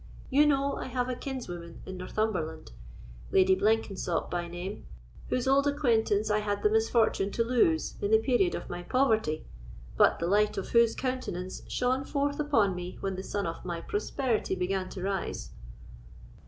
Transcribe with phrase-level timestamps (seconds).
[0.31, 2.71] "You know I have a kinswoman in Northumberland,
[3.31, 4.87] Lady Blenkensop by name,
[5.29, 9.45] whose old acquaintance I had the misfortune to lose in the period of my poverty,
[9.97, 13.79] but the light of whose countenance shone forth upon me when the sun of my
[13.79, 15.51] prosperity began to arise."